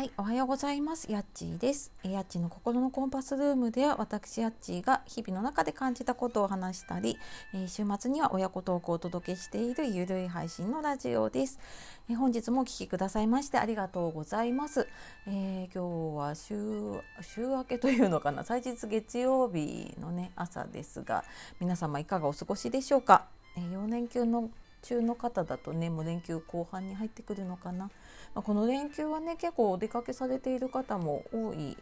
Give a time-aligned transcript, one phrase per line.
[0.00, 1.12] はい、おはようございます。
[1.12, 1.92] やっちーです。
[2.02, 7.18] やっちーの心のコンパスルームでは、私やっちーが日々の中で感じたことを話したり、
[7.52, 11.58] えー、週末には親子トークをお届けしているゆるい配信のラジオです。
[12.08, 14.88] えー、本日もお聴きくださいましてありがとうございます。
[15.26, 21.24] えー、今日は週週明けというのかな、祭日月曜日のね朝ですが、
[21.60, 23.26] 皆様いかがお過ごしでしょうか。
[23.54, 24.48] えー、4連休の
[24.82, 27.90] 中の方だとねもう連休後半に入ってくるのかな、
[28.34, 31.76] まあ、この連休はね結構お出かけされている方も多い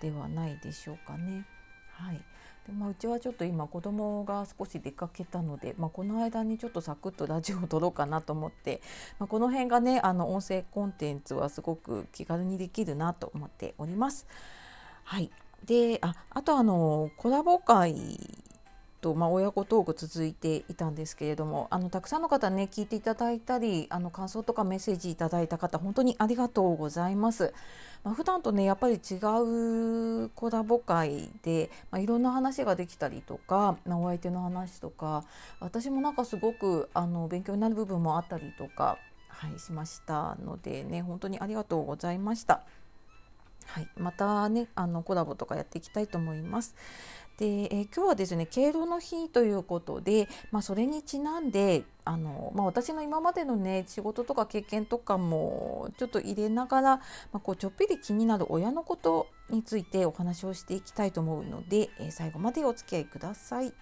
[0.00, 1.46] ではないでしょうかね。
[1.92, 2.20] はい
[2.66, 8.80] でまあ、うちはちょっと今子供が少し出かけたので、まあ、この間にちょっとサクッとラジオを撮ろうかなと思って、
[9.18, 14.26] まあ、この辺がねあの音声コンテンツはすごく気軽にできるなと思っております。
[15.04, 15.30] はい
[15.64, 18.18] でああとあのコラボ会
[19.02, 27.52] と、まあ、親子トーク続いていたんですけれどもあのたくさんの方ね聞いていただいたりあの感想とかメッセージいただいた方本当にありがとうございます。
[28.04, 29.14] まあ、普段とねやっぱり違
[30.24, 35.24] うコラボ会で、まあ、いろんな話ができたりとか、まあ、お相手の話とか
[35.60, 38.98] 私もなんかすごくあの勉強になる部分もあったりとか、
[39.28, 42.62] はい、しましたのでね本当にありがとうございました。
[43.66, 46.74] はい、またねあのコラボとかやっていきたいと思います。
[47.42, 57.02] で、えー、今日はですね敬老の日ということで、まあ、それにちなんであの、まあ、私の今までのね仕事とか経験とかもちょっと入れながら、ま
[57.34, 63.74] あ、こうちょっぴり気になる親のことについてお話をしていきたいと思うので、えー、最後までお付き合いください。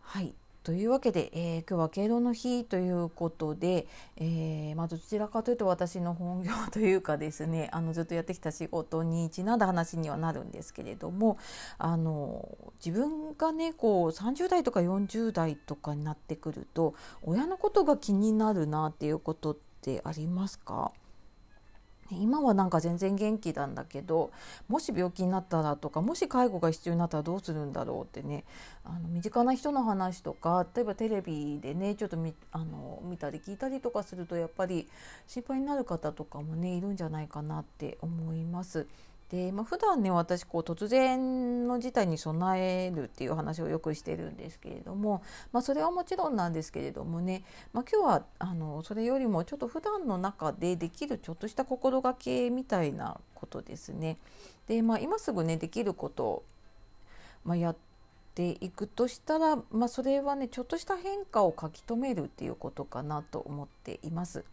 [0.00, 0.32] はい
[0.64, 11.36] というわけで、えー、今日は敬老の日ということで、えー、まあ、どちらかというと私の本業というかですね あのずっとやってきた仕事にちなんだ話にはなるんですけれども
[11.76, 12.48] あの
[12.82, 20.92] 自分がねこう30代とか40代とかになってくると親のことが気になるなっていうことってありますか？
[22.10, 24.30] 今はなんか全然元気なんだけど
[24.68, 28.44] もし病気になったらとかもし介護が必要になったらどうするんだろうってね
[28.84, 34.88] あの身近な人の話とか例えばテレビでねちょっと見あの見たり聞いたりとかするとやっぱり
[35.26, 38.86] 心配になる方とかもねいるんじゃないかなって思います。
[39.34, 47.42] で、まあ、普段ね私こう突然の事態に備えるっていう話をよくしてるんですけれども、まあ、それはもちろんなんですけれどもね、
[47.72, 54.18] まあ、今日はあのそれよりもちょっと普段の中でできるちょっとした心がけみたいなことですね。
[54.68, 56.42] で、まあ、今すぐねできることを、
[57.44, 57.76] ま、やっ
[58.36, 64.44] ていくとしたら、ま、それはねちょっとした変化を書き留めるっていうことかなと思っています。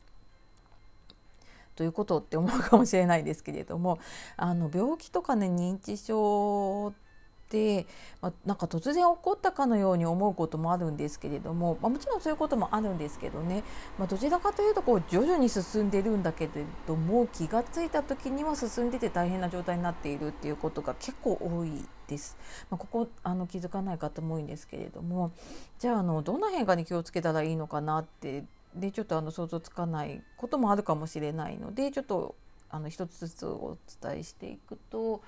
[1.76, 4.00] ということって思うかもしれないですけれども
[4.38, 7.86] あの病気とかね認知症って
[8.22, 13.66] まあ、なんか突然起こったかのように思うこともあるんですけれども、まあ、もちろんそういうこともあるんですけどね、
[14.00, 16.52] まあ、どちらかというとこう徐々に進んでるんだけれ
[16.88, 22.38] ども気が付いた時には進んでて大変な状態になっているっていうことが結構多いです。
[22.70, 25.32] まあ、ここあの気づかない方も多いんですけれども
[25.80, 28.44] じゃああのどんな変化に気をつけたらいいのかなって
[28.76, 32.36] でちょっとあの想像つかないこともあるかもしれないのでちょっと
[32.70, 35.22] あの一つずつお伝えしていくと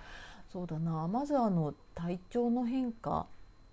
[0.52, 3.26] そうだなまずあの体調の変化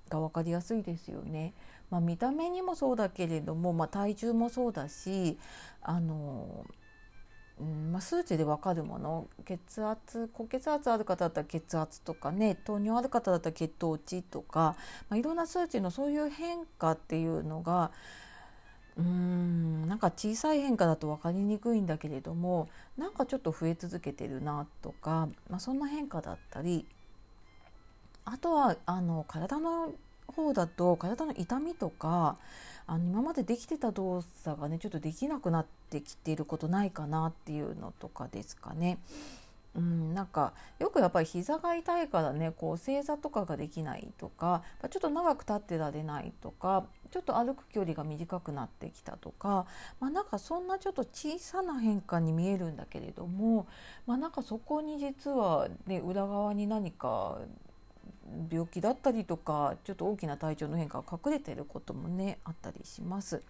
[0.09, 1.55] が分かりやすいですよね。
[1.91, 5.37] まあ、見た目にもそうだけれども、まあ、体重もそうだし
[5.83, 6.65] あの、
[7.61, 14.77] うんまあ、数値で分かるもの血圧高血圧ある方だったら血圧とかね糖尿ある方だったら血糖値とか、
[15.09, 17.91] まあ、いろんな数値のそういう変化っていうのが
[19.00, 22.69] うんなんか小さい変化だと分かりにくいんだけれども
[22.99, 26.87] なんかちょっと増え続けてるなとか、まあ、そんな変化だったり
[28.25, 29.93] あとはあの体の
[30.27, 32.37] 方だと体の痛みとか
[32.87, 38.99] あの今までできてた動作がねちょっとできなくなってきていることないかなっていうのとかですかね。
[39.75, 49.67] うん、なんかよくやっぱり膝が痛いからねこう正座とかができないとかちょっと長く立ってられないとかちょっと歩く距離が短くなってきたとか、
[50.01, 53.67] まあ、なんかそんなちょっと小さな変化に見えるんだけれども、
[54.07, 57.39] まあ、なんかそこに実は、ね、裏側に何か
[58.51, 63.43] 病気だったりとかちょっと大きな体調の変化が隠れてることもねあったりします。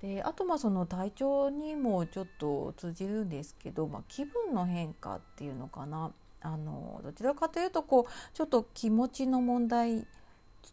[0.00, 10.06] であとまあその体調にもちょっと通じるんですけど、まあ、気分の変化っていうのかなあのどちらかというとこうちょっと気持ちの問題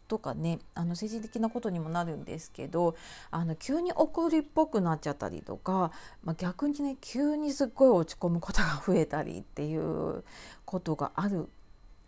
[0.08, 2.96] とかねあの政治的なことにもなるんですけど
[3.30, 5.92] あの急に怒りっぽくなっちゃったりとか、
[6.22, 10.24] まあ、逆にね急にすっごい落ち込むことが増えたりっていう
[10.64, 11.48] ことがある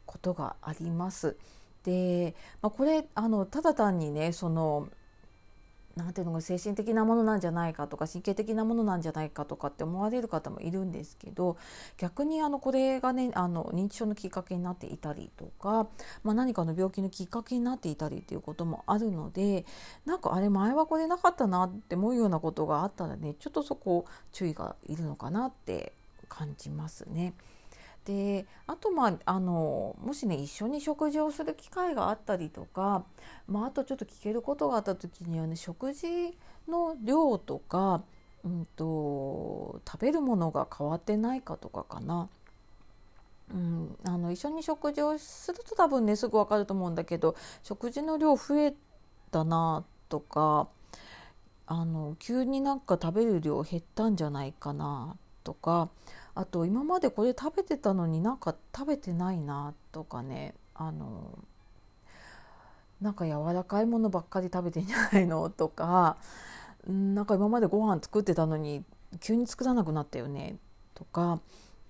[0.06, 1.36] ことがあります。
[1.84, 4.88] で、まあ、これあのただ単にねその
[5.96, 11.56] なんていうのが精神的なものなんじゃないかとか神経的なものなんじゃないかとかって思われる方もいるんですけど
[11.96, 15.86] 逆にあのこれがねあの認知症のきっかけになっていたりとか、
[16.24, 19.64] まあ、何かの病気のきっかけになっていたりということもあるので
[20.04, 25.92] なんかあれ前はこれなかったなって思うようなことがあったらねちょっとそこ注意がいるのかなって
[26.28, 27.34] 感じますね。
[28.04, 33.04] であとまああのもしね一緒に食事をする機会があったりとか、
[33.48, 36.06] まあ、あとちょっと聞けることがあった時にはね食事
[36.68, 38.02] の量とか、
[38.44, 42.28] うんと、食べるものが変わってないかとかかな。
[43.52, 48.74] うん、あの一緒に食事をすると多分ねすぐ分かると思うんだけど食事の量増え
[49.30, 50.68] たなとか
[51.66, 55.90] あの急になんか食べる量減ったんじゃないかなとか
[56.34, 60.54] あと今までこれ食べてたのになんか食べてないなとかね。
[60.74, 61.38] あの
[63.00, 66.16] なんか柔らかいものばっかり食べてんじゃないのとか。
[66.86, 68.84] なんか今までご飯作ってたのに
[69.20, 70.56] 急に作らなくなったよね
[70.94, 71.40] とか。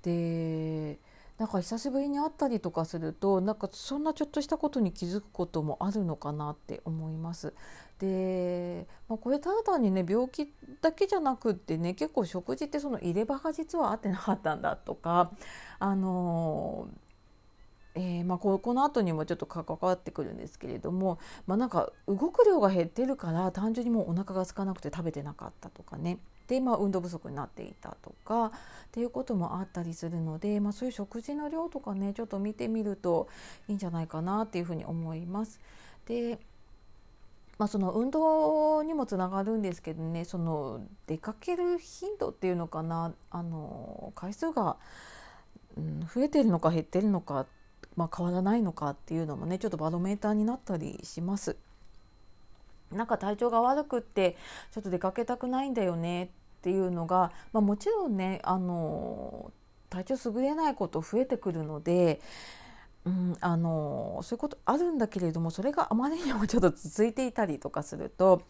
[0.02, 0.98] で
[1.38, 7.54] なんか久しぶりに会ったりとかするとなんかそんなちょっとしたことに気づくこともあるのかなって思います。
[7.98, 15.32] で、まあ、これただ単にね病気だけじゃなくってね結構食事ってその入れ歯が実は合ってなかったんだとか
[15.78, 16.88] あの
[17.96, 28.50] えーまあ、ここの後にもちょっと関わってくるんですけれども、まあ、なんか動く量が減ってるから単純にもうお腹が空かなくて食べてなかったとかねで、まあ、運動不足になっていたとかっ
[28.92, 33.28] ていうこともあったりするので、まあ、そういう食事の量とかねちょっと見てみると
[33.68, 35.60] いいんじゃないかなっていうふうに思います。
[36.06, 36.38] で
[37.56, 44.76] まあ、その運動にもつながるんですけどねその出かける頻度っていうのかなあの回数が、
[45.76, 47.46] うん、増えてるのか減ってるのか、
[47.96, 51.56] まあ、変わらないのかっていうのもねちょっとバロメーターになったりします。
[52.94, 54.36] なんか体調が悪くって
[54.72, 56.28] ちょっと出かけたくないんだよねっ
[56.62, 59.52] ていうのが、まあ、もちろんねあの
[59.90, 62.20] 体調優れないこと増えてくるので、
[63.04, 68.42] うん、あのそういうことあるんだけれどもそれがあまりにもちょっと続いていたりとかすると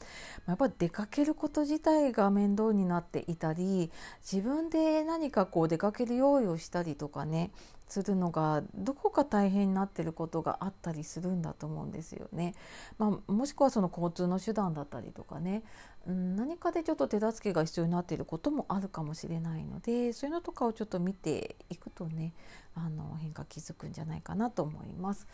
[0.46, 3.90] やっぱり出かけること自体が面倒になっていたり
[4.22, 7.50] 自分で何かこう出かける用意をしたりとかね
[7.88, 12.54] するのがどこか大変になってることがあったりするんだと思うんですよね。
[12.98, 15.62] まあ、もしくはその交通の手段だったりとかね、
[16.06, 22.32] うん、何かでちょっと手助けが必要になっていることもあるかもしれないのでそういうのとかをちょっと見ていくとね
[22.74, 25.26] あの変化気づくんじゃないかなと思います。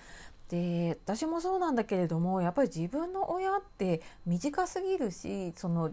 [0.49, 5.93] で私もそうなんだけれどもやっぱり自分の親って短すぎるしその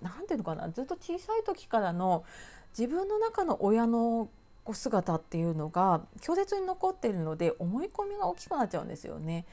[0.00, 2.24] 何て言うのかなずっと小さい時からの
[2.78, 4.28] 自分の中の親の
[4.74, 9.46] 姿っていうのが強烈に残っているので思い込みが大きくなっちゃうんですよね。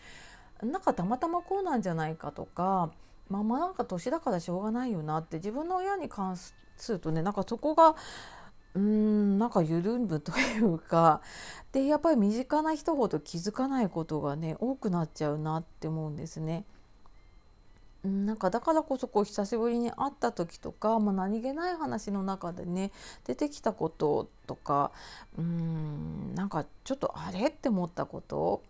[0.62, 2.91] なんかたまたまこうなんじゃないかとか
[3.29, 6.53] まあまあなんか年だからしょうがないよなって自分の親に関す
[6.89, 7.95] るとねなんかそこが
[8.73, 11.21] うーんなんか緩むというか
[11.71, 16.65] でやっぱり身近な人ほど気づかないことがね多くなっちゃうなって思うんですね。
[18.05, 22.91] なんかだからこそこう久しぶりに会った時とか、まあ、何気ない話の中でね
[23.25, 24.91] 出てきたこととか
[25.37, 28.61] うんなんかちょっとあれって思ったこと？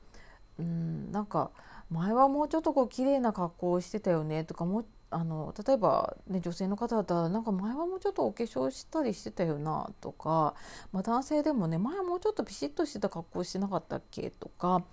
[0.60, 1.52] うんなんか
[1.92, 10.56] 前はもうちょっとこう綺麗な格好をしてたよねとかもあの例えば、ね、女性の方だったらなんか前はもうちょっとお化粧したりしてたよなとか、
[10.92, 14.84] まあ、男性でもね前はもうちょっとピシッとしてた格好してなかったっけとか、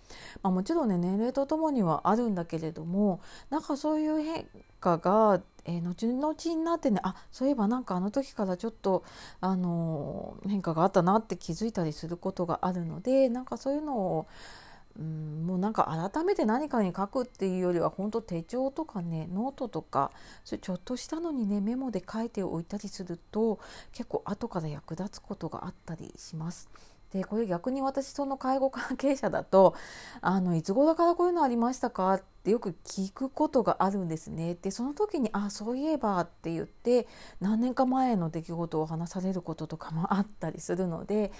[0.42, 4.46] まあ、もちろんね年齢とともにはあるんだけれどもなんかそういう変
[4.80, 9.04] 化が、えー、後々になってねあそういえばなんかあの時からちょっと、
[9.40, 14.26] あの、変化があったなって気づいたりすることがあるのでなんかそういうのを
[14.98, 20.10] うんもうなんか改めて何かに書くっていうよりは本当手帳とかねノートとか
[20.44, 23.58] それちょっとしたのにねメモで書いておいたりすると
[23.92, 26.68] 結構後から役立つことがあったりします。
[27.12, 29.74] でこれ逆に私その介護関係者だと
[30.22, 32.14] あのいつ頃からこういうのありましたか？
[32.14, 34.56] ってよく聞くことがあるんですね。
[34.60, 37.06] でその時に「あそういえば」って言って
[37.40, 41.32] 何年か前の出来事を話されることとかもあったりするので、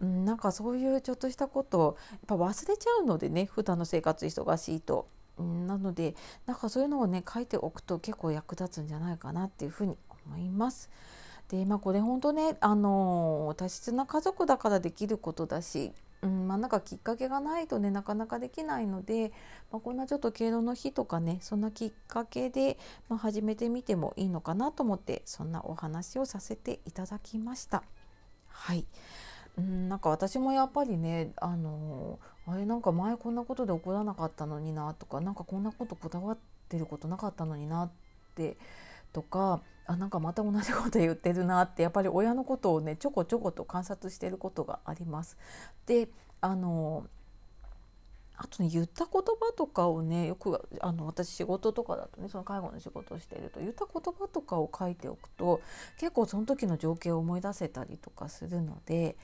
[0.00, 5.08] うん、なんかそういうちょっとしたことをやっぱ忘れちゃうのでね普段の生活忙しいと。
[5.38, 6.16] なので
[6.46, 10.90] なんかそういうのをね書いておくと結構役立つんじゃないかなっていうふうに思います。
[11.48, 19.32] でまあこれ本当ねあの多質な家族だからできることだし、うんまあ、なんかきっかけがないとねなかなかできないので、
[19.72, 22.78] まあ、こんなちょっと敬老の日とかねそんなきっかけで、
[23.08, 27.82] まあ、始めてみてもいいのかなと思ってそんなお話をさせていただきました。
[28.48, 28.84] はい
[29.56, 36.38] うんなんか私もやっぱりねあのあれなんか前こんなことで怒らなかったのになとかなんかこんなことこだわっ
[36.68, 38.56] てることなかったのになってっって
[39.12, 45.36] とかあなんかまた同じこと言ってるなってやっぱり親のことをねちょこちょこと観察してることがあります。
[45.86, 46.08] で
[46.40, 47.06] あの
[48.36, 55.60] あとね言った言葉とかをねよくあの私仕事とかだとねその介護の仕事をしていると言った言葉とかを書いておくと
[55.98, 59.16] 結構その時の情景を思い出せたりとかするので、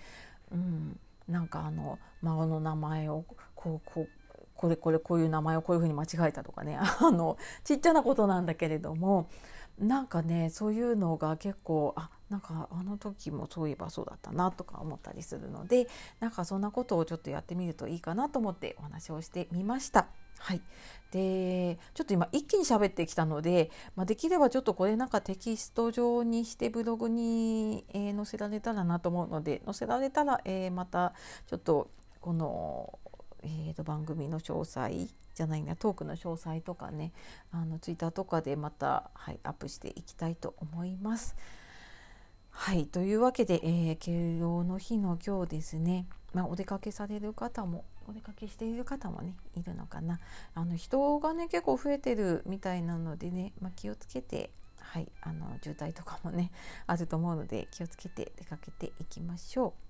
[0.51, 0.99] うん、
[1.29, 3.25] なんかあの孫の名前を
[3.55, 4.09] こうこう
[4.57, 9.29] これこれこういう名前をこういうふうに間違えたとかねあのちっちゃなことなんだけれども
[9.79, 15.89] なんかねそういうのが結構あなんかあの時もそういえばそうだったなとか思ったりするので
[16.21, 20.07] なんかそんなことをちょっとやってみるといいかなと思ってお話をしてみました。
[20.39, 20.61] はい、
[21.11, 31.15] でちょっと今一気に喋ってきたので、まあ、できればちょっとこれなんかテキスト上にしてブログに、えー、載せられたらなと思うので載せられたら、えー、また
[31.47, 31.89] ちょっと
[32.21, 32.99] この、
[33.43, 37.13] えー、と番組の詳細じゃないなトークの詳細とかね
[37.51, 41.37] あのツイッターとかでまた、はい、アップしていきたいと思います。
[42.57, 50.21] はいというわけで、えー、敬老の日の今日ですね、まあ、お出かけされる方もお出かけしている方もねいるのかな
[50.55, 54.51] あの人がね結構増えてるみたいなのでね、まあ、気をつけて
[54.95, 56.53] はい、あの渋滞とかもね
[56.87, 59.84] あると思うので気をつけて出かけていきましょう。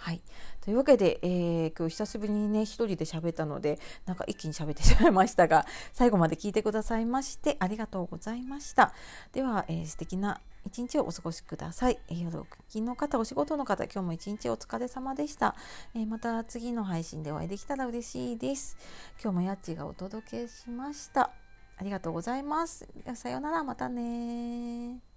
[0.00, 0.22] はい、
[0.62, 8.94] というわけで、えー、今日久しぶりにね一人で喋ったのでなんか一気に喋ってしまいましたが最後まで聞いてくださいましてありがとうございました。
[9.32, 15.54] では、えー、素敵な一日をお過ごしください、えー、夜勤の方お仕事の方今日も一日お疲れ様でした、
[15.94, 18.78] えー、また次の配信でお会いできたら嬉しいです。
[19.22, 21.30] 今日もやっちがお届けしました。
[21.76, 22.88] ありがとうございます。
[23.14, 25.09] さようならまたね